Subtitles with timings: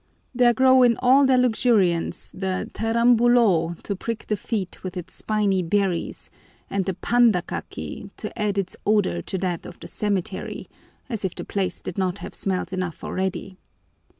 [0.33, 5.61] There grow in all their luxuriance the tarambulo to prick the feet with its spiny
[5.61, 6.31] berries
[6.71, 10.67] and the pandakaki to add its odor to that of the cemetery,
[11.07, 13.59] as if the place did not have smells enough already.